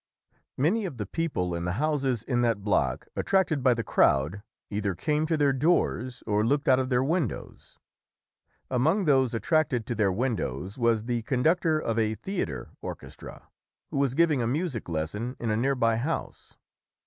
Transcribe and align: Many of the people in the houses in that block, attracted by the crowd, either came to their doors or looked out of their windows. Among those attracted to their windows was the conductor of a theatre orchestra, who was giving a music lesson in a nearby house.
Many 0.57 0.85
of 0.85 0.97
the 0.97 1.05
people 1.05 1.53
in 1.53 1.65
the 1.65 1.73
houses 1.73 2.23
in 2.23 2.41
that 2.41 2.63
block, 2.63 3.05
attracted 3.15 3.61
by 3.61 3.75
the 3.75 3.83
crowd, 3.83 4.41
either 4.71 4.95
came 4.95 5.27
to 5.27 5.37
their 5.37 5.53
doors 5.53 6.23
or 6.25 6.43
looked 6.43 6.67
out 6.67 6.79
of 6.79 6.89
their 6.89 7.03
windows. 7.03 7.77
Among 8.71 9.05
those 9.05 9.35
attracted 9.35 9.85
to 9.85 9.93
their 9.93 10.11
windows 10.11 10.75
was 10.75 11.03
the 11.03 11.21
conductor 11.21 11.77
of 11.77 11.99
a 11.99 12.15
theatre 12.15 12.71
orchestra, 12.81 13.47
who 13.91 13.97
was 13.97 14.15
giving 14.15 14.41
a 14.41 14.47
music 14.47 14.89
lesson 14.89 15.35
in 15.39 15.51
a 15.51 15.55
nearby 15.55 15.97
house. 15.97 16.57